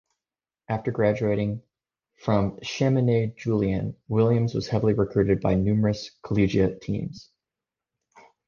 After 0.67 0.89
graduating 0.89 1.61
from 2.15 2.57
Chaminade-Julienne, 2.63 3.93
Williams 4.07 4.55
was 4.55 4.67
heavily 4.67 4.95
recruited 4.95 5.41
by 5.41 5.53
numerous 5.53 6.09
collegiate 6.25 6.81
teams. 6.81 7.29